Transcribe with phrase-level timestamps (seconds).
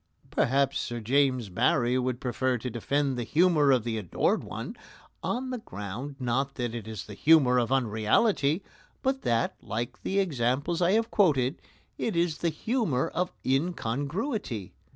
[0.31, 4.75] Perhaps Sir James Barrie would prefer to defend the humour of The Adored One
[5.21, 8.63] on the ground, not that it is the humour of unreality,
[9.03, 11.61] but that, like the examples I have quoted,
[11.99, 14.73] it is the humour of incongruity.